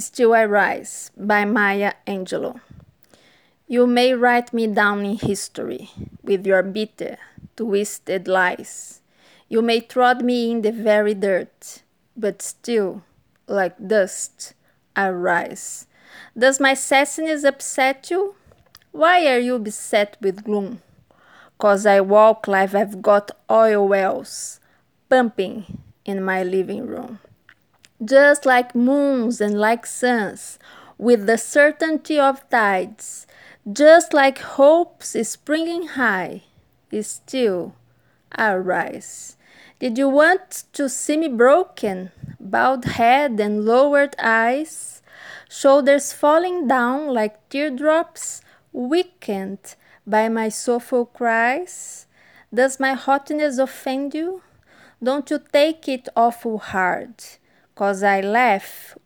[0.00, 2.58] Still I Rise by Maya Angelou.
[3.68, 5.90] You may write me down in history
[6.22, 7.18] with your bitter,
[7.54, 9.02] twisted lies.
[9.50, 11.82] You may trod me in the very dirt,
[12.16, 13.02] but still,
[13.46, 14.54] like dust,
[14.96, 15.86] I rise.
[16.36, 18.36] Does my sassiness upset you?
[18.92, 20.80] Why are you beset with gloom?
[21.58, 24.60] Cause I walk like I've got oil wells
[25.10, 27.18] pumping in my living room
[28.02, 30.58] just like moons and like suns,
[30.96, 33.26] with the certainty of tides,
[33.70, 36.42] just like hopes springing high,
[37.02, 37.74] still
[38.32, 39.36] I rise.
[39.78, 45.02] Did you want to see me broken, bowed head and lowered eyes,
[45.48, 49.74] shoulders falling down like teardrops, weakened
[50.06, 52.06] by my soulful cries?
[52.52, 54.42] Does my hotness offend you?
[55.02, 57.14] Don't you take it awful hard?
[57.80, 58.98] Cause I laugh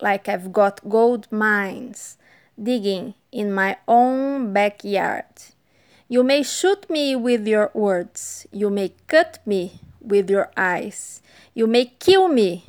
[0.00, 2.16] like I've got gold mines
[2.56, 5.28] digging in my own backyard.
[6.08, 11.20] You may shoot me with your words, you may cut me with your eyes,
[11.52, 12.64] you may kill me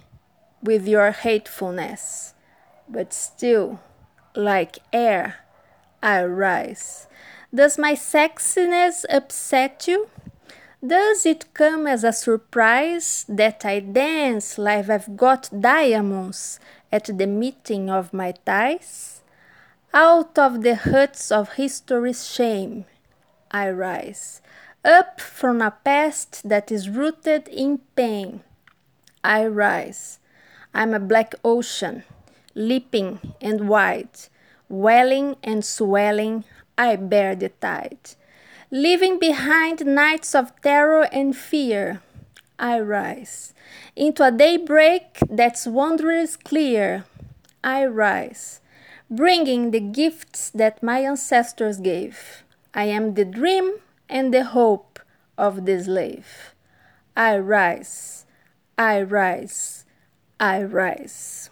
[0.61, 2.33] with your hatefulness,
[2.89, 3.79] but still,
[4.35, 5.45] like air,
[6.01, 7.07] I rise.
[7.55, 10.09] Does my sexiness upset you?
[10.85, 16.59] Does it come as a surprise that I dance like I've got diamonds
[16.91, 19.21] at the meeting of my ties?
[19.93, 22.83] Out of the huts of history's shame,
[23.49, 24.41] I rise.
[24.83, 28.41] Up from a past that is rooted in pain,
[29.23, 30.19] I rise.
[30.73, 32.03] I'm a black ocean,
[32.55, 34.27] leaping and wide,
[34.67, 36.43] welling and swelling,
[36.77, 38.15] I bear the tide.
[38.73, 42.01] Leaving behind nights of terror and fear,
[42.57, 43.53] I rise.
[43.95, 47.05] Into a daybreak that's wondrous clear,
[47.63, 48.61] I rise.
[49.11, 52.41] Bringing the gifts that my ancestors gave.
[52.73, 53.73] I am the dream
[54.09, 54.99] and the hope
[55.37, 56.55] of the slave.
[57.15, 58.25] I rise,
[58.75, 59.85] I rise,
[60.39, 61.51] I rise.